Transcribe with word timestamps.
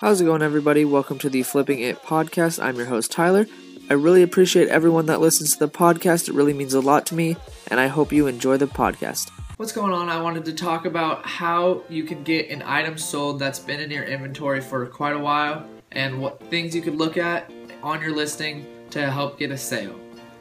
How's 0.00 0.20
it 0.20 0.26
going, 0.26 0.42
everybody? 0.42 0.84
Welcome 0.84 1.18
to 1.20 1.30
the 1.30 1.42
Flipping 1.42 1.80
It 1.80 2.02
podcast. 2.02 2.62
I'm 2.62 2.76
your 2.76 2.84
host, 2.84 3.10
Tyler. 3.10 3.46
I 3.88 3.94
really 3.94 4.22
appreciate 4.22 4.68
everyone 4.68 5.06
that 5.06 5.22
listens 5.22 5.54
to 5.54 5.58
the 5.60 5.72
podcast. 5.72 6.28
It 6.28 6.34
really 6.34 6.52
means 6.52 6.74
a 6.74 6.80
lot 6.80 7.06
to 7.06 7.14
me, 7.14 7.38
and 7.68 7.80
I 7.80 7.86
hope 7.86 8.12
you 8.12 8.26
enjoy 8.26 8.58
the 8.58 8.66
podcast. 8.66 9.30
What's 9.56 9.72
going 9.72 9.94
on? 9.94 10.10
I 10.10 10.20
wanted 10.20 10.44
to 10.44 10.52
talk 10.52 10.84
about 10.84 11.24
how 11.24 11.82
you 11.88 12.04
can 12.04 12.22
get 12.24 12.50
an 12.50 12.62
item 12.66 12.98
sold 12.98 13.38
that's 13.38 13.58
been 13.58 13.80
in 13.80 13.90
your 13.90 14.04
inventory 14.04 14.60
for 14.60 14.84
quite 14.84 15.16
a 15.16 15.18
while 15.18 15.66
and 15.92 16.20
what 16.20 16.42
things 16.50 16.76
you 16.76 16.82
could 16.82 16.96
look 16.96 17.16
at 17.16 17.50
on 17.82 18.02
your 18.02 18.14
listing 18.14 18.66
to 18.90 19.10
help 19.10 19.38
get 19.38 19.50
a 19.50 19.56
sale. 19.56 19.98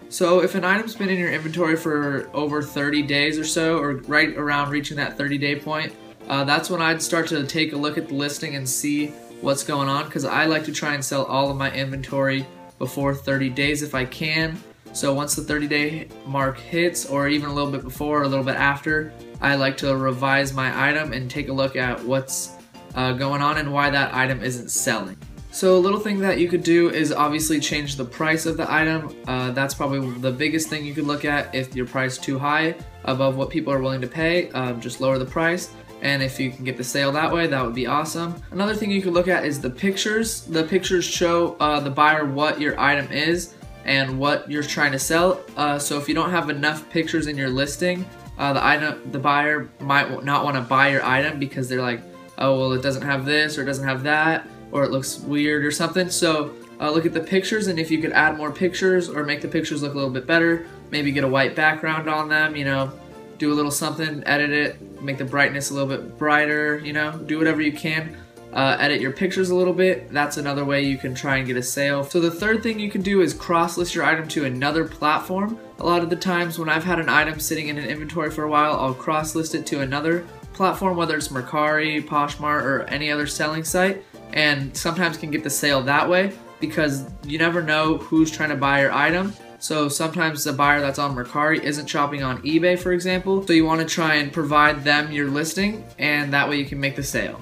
So, 0.09 0.41
if 0.41 0.55
an 0.55 0.65
item's 0.65 0.95
been 0.95 1.07
in 1.07 1.17
your 1.17 1.31
inventory 1.31 1.77
for 1.77 2.29
over 2.33 2.61
30 2.61 3.03
days 3.03 3.39
or 3.39 3.45
so, 3.45 3.77
or 3.77 3.93
right 3.99 4.35
around 4.35 4.71
reaching 4.71 4.97
that 4.97 5.17
30 5.17 5.37
day 5.37 5.55
point, 5.57 5.95
uh, 6.27 6.43
that's 6.43 6.69
when 6.69 6.81
I'd 6.81 7.01
start 7.01 7.27
to 7.27 7.45
take 7.45 7.71
a 7.71 7.77
look 7.77 7.97
at 7.97 8.09
the 8.09 8.15
listing 8.15 8.55
and 8.55 8.67
see 8.67 9.13
what's 9.45 9.63
going 9.63 9.87
on 9.87 10.05
because 10.05 10.25
I 10.25 10.45
like 10.45 10.63
to 10.65 10.71
try 10.71 10.95
and 10.95 11.05
sell 11.05 11.23
all 11.25 11.51
of 11.51 11.55
my 11.55 11.71
inventory 11.71 12.47
before 12.79 13.13
30 13.13 13.51
days 13.51 13.83
if 13.83 13.93
I 13.93 14.03
can. 14.03 14.57
So 14.91 15.13
once 15.13 15.35
the 15.35 15.43
30 15.43 15.67
day 15.67 16.07
mark 16.25 16.57
hits, 16.57 17.05
or 17.05 17.27
even 17.27 17.49
a 17.49 17.53
little 17.53 17.71
bit 17.71 17.83
before 17.83 18.21
or 18.21 18.23
a 18.23 18.27
little 18.27 18.43
bit 18.43 18.55
after, 18.55 19.13
I 19.41 19.53
like 19.53 19.77
to 19.77 19.95
revise 19.95 20.51
my 20.51 20.89
item 20.89 21.13
and 21.13 21.29
take 21.29 21.49
a 21.49 21.53
look 21.53 21.75
at 21.75 22.03
what's 22.03 22.55
uh, 22.95 23.13
going 23.13 23.43
on 23.43 23.59
and 23.59 23.71
why 23.71 23.91
that 23.91 24.15
item 24.15 24.41
isn't 24.41 24.69
selling. 24.69 25.17
So 25.55 25.77
a 25.77 25.79
little 25.79 26.01
thing 26.01 26.19
that 26.19 26.37
you 26.37 26.49
could 26.49 26.63
do 26.63 26.89
is 26.89 27.13
obviously 27.13 27.61
change 27.61 27.95
the 27.95 28.03
price 28.03 28.45
of 28.45 28.57
the 28.57 28.69
item. 28.69 29.15
Uh, 29.25 29.51
that's 29.51 29.73
probably 29.73 30.11
the 30.19 30.29
biggest 30.29 30.67
thing 30.67 30.85
you 30.85 30.93
could 30.93 31.05
look 31.05 31.23
at 31.23 31.55
if 31.55 31.73
your 31.73 31.85
price 31.85 32.15
is 32.15 32.17
too 32.17 32.37
high 32.37 32.75
above 33.05 33.37
what 33.37 33.49
people 33.49 33.71
are 33.71 33.79
willing 33.79 34.01
to 34.01 34.07
pay. 34.07 34.51
Um, 34.51 34.81
just 34.81 34.99
lower 34.99 35.17
the 35.17 35.23
price 35.23 35.71
and 36.01 36.21
if 36.21 36.41
you 36.41 36.51
can 36.51 36.65
get 36.65 36.75
the 36.75 36.83
sale 36.83 37.09
that 37.13 37.31
way 37.31 37.47
that 37.47 37.63
would 37.63 37.73
be 37.73 37.87
awesome 37.87 38.35
another 38.51 38.75
thing 38.75 38.91
you 38.91 39.01
could 39.01 39.13
look 39.13 39.29
at 39.29 39.45
is 39.45 39.61
the 39.61 39.69
pictures 39.69 40.41
the 40.41 40.65
pictures 40.65 41.05
show 41.05 41.55
uh, 41.61 41.79
the 41.79 41.89
buyer 41.89 42.25
what 42.25 42.59
your 42.59 42.77
item 42.77 43.09
is 43.13 43.53
and 43.85 44.19
what 44.19 44.51
you're 44.51 44.61
trying 44.61 44.91
to 44.91 44.99
sell 44.99 45.41
uh, 45.55 45.79
so 45.79 45.97
if 45.97 46.09
you 46.09 46.13
don't 46.13 46.31
have 46.31 46.49
enough 46.49 46.89
pictures 46.89 47.27
in 47.27 47.37
your 47.37 47.49
listing 47.49 48.05
uh, 48.37 48.51
the 48.51 48.63
item 48.63 49.09
the 49.13 49.17
buyer 49.17 49.69
might 49.79 50.21
not 50.25 50.43
want 50.43 50.57
to 50.57 50.61
buy 50.61 50.89
your 50.89 51.03
item 51.05 51.39
because 51.39 51.69
they're 51.69 51.81
like 51.81 52.01
oh 52.39 52.59
well 52.59 52.73
it 52.73 52.81
doesn't 52.81 53.03
have 53.03 53.23
this 53.23 53.57
or 53.57 53.61
it 53.61 53.65
doesn't 53.65 53.87
have 53.87 54.03
that 54.03 54.45
or 54.71 54.83
it 54.83 54.91
looks 54.91 55.19
weird 55.19 55.65
or 55.65 55.71
something 55.71 56.09
so 56.09 56.53
uh, 56.79 56.91
look 56.91 57.05
at 57.05 57.13
the 57.13 57.21
pictures 57.21 57.67
and 57.67 57.79
if 57.79 57.89
you 57.89 58.01
could 58.01 58.11
add 58.11 58.37
more 58.37 58.51
pictures 58.51 59.09
or 59.09 59.23
make 59.23 59.41
the 59.41 59.47
pictures 59.47 59.81
look 59.81 59.93
a 59.93 59.95
little 59.95 60.11
bit 60.11 60.27
better 60.27 60.67
maybe 60.91 61.11
get 61.11 61.23
a 61.23 61.27
white 61.27 61.55
background 61.55 62.09
on 62.09 62.27
them 62.27 62.55
you 62.55 62.65
know 62.65 62.91
do 63.37 63.51
a 63.51 63.55
little 63.55 63.71
something, 63.71 64.23
edit 64.25 64.51
it, 64.51 65.01
make 65.01 65.17
the 65.17 65.25
brightness 65.25 65.69
a 65.69 65.73
little 65.73 65.89
bit 65.89 66.17
brighter, 66.17 66.79
you 66.79 66.93
know, 66.93 67.17
do 67.17 67.37
whatever 67.37 67.61
you 67.61 67.71
can. 67.71 68.17
Uh, 68.53 68.77
edit 68.79 69.01
your 69.01 69.11
pictures 69.11 69.49
a 69.49 69.55
little 69.55 69.73
bit. 69.73 70.09
That's 70.13 70.37
another 70.37 70.63
way 70.63 70.81
you 70.81 70.97
can 70.97 71.13
try 71.13 71.37
and 71.37 71.47
get 71.47 71.57
a 71.57 71.63
sale. 71.63 72.05
So 72.05 72.21
the 72.21 72.31
third 72.31 72.63
thing 72.63 72.79
you 72.79 72.89
can 72.89 73.01
do 73.01 73.19
is 73.19 73.33
cross 73.33 73.77
list 73.77 73.93
your 73.93 74.05
item 74.05 74.29
to 74.29 74.45
another 74.45 74.85
platform. 74.85 75.59
A 75.79 75.83
lot 75.83 76.01
of 76.01 76.09
the 76.09 76.15
times 76.15 76.57
when 76.57 76.69
I've 76.69 76.85
had 76.85 76.99
an 76.99 77.09
item 77.09 77.37
sitting 77.41 77.67
in 77.67 77.77
an 77.77 77.85
inventory 77.85 78.31
for 78.31 78.45
a 78.45 78.49
while, 78.49 78.79
I'll 78.79 78.93
cross 78.93 79.35
list 79.35 79.55
it 79.55 79.65
to 79.67 79.81
another 79.81 80.25
platform, 80.53 80.95
whether 80.95 81.17
it's 81.17 81.27
Mercari, 81.27 82.01
Poshmark, 82.01 82.63
or 82.63 82.83
any 82.83 83.11
other 83.11 83.27
selling 83.27 83.65
site, 83.65 84.05
and 84.33 84.75
sometimes 84.75 85.17
can 85.17 85.31
get 85.31 85.43
the 85.43 85.49
sale 85.49 85.81
that 85.81 86.07
way 86.07 86.31
because 86.59 87.05
you 87.25 87.37
never 87.37 87.61
know 87.61 87.97
who's 87.97 88.31
trying 88.31 88.49
to 88.49 88.55
buy 88.55 88.81
your 88.81 88.91
item 88.91 89.33
so 89.65 89.89
sometimes 89.89 90.43
the 90.43 90.53
buyer 90.53 90.79
that's 90.79 90.99
on 90.99 91.15
Mercari 91.15 91.59
isn't 91.59 91.87
shopping 91.87 92.21
on 92.21 92.39
eBay, 92.43 92.77
for 92.77 92.91
example. 92.91 93.45
So 93.47 93.53
you 93.53 93.65
want 93.65 93.81
to 93.81 93.87
try 93.87 94.15
and 94.15 94.31
provide 94.31 94.83
them 94.83 95.11
your 95.11 95.27
listing, 95.27 95.83
and 95.97 96.31
that 96.33 96.47
way 96.47 96.57
you 96.57 96.65
can 96.65 96.79
make 96.79 96.95
the 96.95 97.01
sale. 97.01 97.41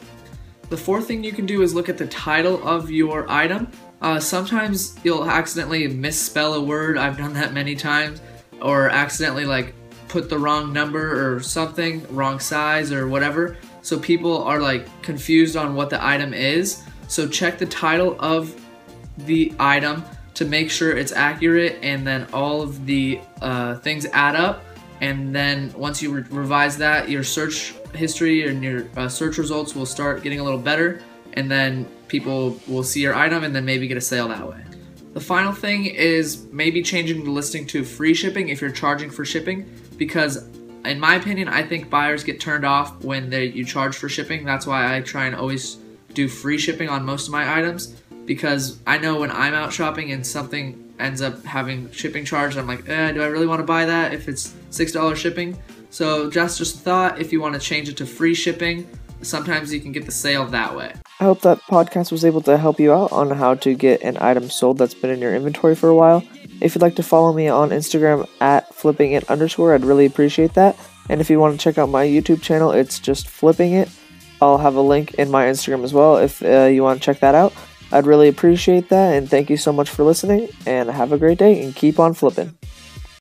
The 0.70 0.78
fourth 0.78 1.06
thing 1.06 1.22
you 1.22 1.34
can 1.34 1.46
do 1.46 1.64
is 1.64 1.74
look 1.74 1.90
at 1.90 1.98
the 1.98 2.08
title 2.08 2.66
of 2.66 2.90
your 2.90 3.30
item. 3.30 3.70
Uh, 4.02 4.22
sometimes 4.22 4.98
you'll 5.04 5.30
accidentally 5.30 5.86
misspell 5.88 6.54
a 6.54 6.62
word. 6.62 6.98
I've 6.98 7.18
done 7.18 7.34
that 7.34 7.54
many 7.54 7.76
times, 7.76 8.22
or 8.62 8.90
accidentally 8.90 9.46
like 9.46 9.74
put 10.08 10.30
the 10.30 10.38
wrong 10.38 10.72
number 10.72 11.36
or 11.36 11.42
something, 11.42 12.06
wrong 12.16 12.40
size 12.40 12.92
or 12.94 13.08
whatever. 13.10 13.58
So 13.84 14.00
people 14.00 14.44
are 14.44 14.60
like 14.60 14.88
confused 15.04 15.56
on 15.56 15.76
what 15.76 15.92
the 15.92 16.04
item 16.04 16.34
is. 16.34 16.84
So 17.08 17.28
check 17.28 17.60
the 17.60 17.66
title 17.68 18.16
of 18.20 18.60
the 19.20 19.54
item 19.60 20.04
to 20.34 20.46
make 20.46 20.72
sure 20.72 20.98
it's 20.98 21.12
accurate 21.12 21.78
and 21.84 22.08
then 22.08 22.28
all 22.34 22.64
of 22.64 22.88
the 22.88 23.20
uh, 23.42 23.76
things 23.76 24.08
add 24.08 24.36
up 24.36 24.64
and 25.02 25.36
then 25.36 25.72
once 25.74 26.02
you 26.02 26.12
re 26.12 26.24
revise 26.30 26.78
that 26.78 27.10
your 27.10 27.24
search 27.24 27.76
history 27.94 28.48
and 28.48 28.64
your 28.64 28.88
uh, 28.96 29.08
search 29.08 29.38
results 29.38 29.76
will 29.76 29.86
start 29.86 30.24
getting 30.24 30.40
a 30.40 30.44
little 30.44 30.58
better 30.58 31.02
and 31.34 31.52
then 31.52 31.86
people 32.08 32.60
will 32.68 32.84
see 32.84 33.02
your 33.02 33.14
item 33.14 33.44
and 33.44 33.54
then 33.54 33.66
maybe 33.66 33.88
get 33.88 33.98
a 33.98 34.02
sale 34.02 34.28
that 34.30 34.48
way. 34.48 34.64
The 35.14 35.20
final 35.20 35.52
thing 35.52 35.86
is 35.86 36.48
maybe 36.52 36.82
changing 36.82 37.24
the 37.24 37.32
listing 37.32 37.68
to 37.68 37.84
free 37.84 38.14
shipping 38.14 38.50
if 38.50 38.62
you're 38.62 38.72
charging 38.72 39.12
for 39.12 39.26
shipping 39.26 39.70
because 39.98 40.48
in 40.86 41.00
my 41.00 41.16
opinion 41.16 41.48
I 41.48 41.64
think 41.64 41.90
buyers 41.90 42.24
get 42.24 42.40
turned 42.40 42.66
off 42.66 43.04
when 43.04 43.30
they 43.30 43.46
you 43.46 43.66
charge 43.66 43.96
for 43.96 44.10
shipping. 44.10 44.46
That's 44.46 44.68
why 44.68 44.96
I 44.96 45.02
try 45.02 45.26
and 45.26 45.36
always 45.36 45.78
do 46.14 46.28
free 46.28 46.58
shipping 46.58 46.90
on 46.90 47.04
most 47.06 47.28
of 47.28 47.32
my 47.32 47.58
items 47.58 47.96
because 48.26 48.80
I 48.88 48.98
know 48.98 49.20
when 49.20 49.32
I'm 49.32 49.54
out 49.54 49.74
shopping 49.74 50.12
and 50.12 50.26
something 50.26 50.94
ends 51.00 51.22
up 51.22 51.44
having 51.44 51.92
shipping 51.92 52.24
charge, 52.26 52.56
I'm 52.56 52.68
like, 52.68 52.88
eh, 52.88 53.12
do 53.12 53.22
I 53.22 53.26
really 53.26 53.48
want 53.48 53.60
to 53.60 53.66
buy 53.66 53.86
that 53.86 54.14
if 54.14 54.28
it's 54.28 54.54
$6 54.72 55.16
shipping? 55.16 55.58
So 55.90 56.30
just 56.30 56.58
just 56.58 56.78
a 56.78 56.80
thought, 56.80 57.20
if 57.20 57.32
you 57.32 57.42
want 57.42 57.56
to 57.56 57.60
change 57.60 57.90
it 57.90 57.98
to 57.98 58.06
free 58.06 58.34
shipping, 58.34 58.88
sometimes 59.22 59.74
you 59.74 59.80
can 59.80 59.92
get 59.92 60.06
the 60.06 60.12
sale 60.12 60.46
that 60.48 60.76
way. 60.76 60.94
I 61.20 61.26
hope 61.26 61.42
that 61.42 61.60
podcast 61.62 62.12
was 62.12 62.26
able 62.26 62.42
to 62.42 62.58
help 62.58 62.80
you 62.80 62.92
out 62.92 63.12
on 63.12 63.30
how 63.30 63.56
to 63.56 63.76
get 63.76 64.02
an 64.02 64.18
item 64.20 64.50
sold 64.50 64.78
that's 64.78 64.94
been 64.94 65.12
in 65.12 65.20
your 65.20 65.36
inventory 65.36 65.76
for 65.76 65.90
a 65.90 65.96
while. 65.96 66.24
If 66.64 66.74
you'd 66.74 66.82
like 66.82 66.96
to 66.96 67.04
follow 67.04 67.34
me 67.34 67.50
on 67.50 67.72
Instagram 67.72 68.26
at 68.40 68.74
flipping 68.74 69.12
it 69.12 69.30
underscore, 69.30 69.74
I'd 69.74 69.84
really 69.84 70.06
appreciate 70.06 70.54
that. 70.54 70.78
And 71.10 71.20
if 71.20 71.30
you 71.30 71.38
want 71.38 71.60
to 71.60 71.62
check 71.62 71.78
out 71.78 71.90
my 71.90 72.06
YouTube 72.06 72.42
channel, 72.42 72.72
it's 72.72 73.00
just 73.00 73.28
flipping 73.28 73.74
it. 73.74 73.90
I'll 74.42 74.58
have 74.58 74.76
a 74.76 74.82
link 74.82 75.14
in 75.16 75.30
my 75.30 75.46
Instagram 75.46 75.84
as 75.84 75.94
well 75.94 76.16
if 76.18 76.42
uh, 76.42 76.66
you 76.66 76.82
want 76.82 77.02
to 77.02 77.06
check 77.06 77.20
that 77.20 77.36
out. 77.36 77.54
I'd 77.92 78.08
really 78.08 78.30
appreciate 78.30 78.88
that, 78.90 79.14
and 79.14 79.30
thank 79.30 79.50
you 79.50 79.58
so 79.58 79.74
much 79.74 79.90
for 79.90 80.04
listening, 80.04 80.48
and 80.66 80.90
have 80.90 81.12
a 81.12 81.18
great 81.18 81.38
day, 81.38 81.62
and 81.62 81.76
keep 81.76 82.00
on 82.00 82.14
flipping. 82.14 82.58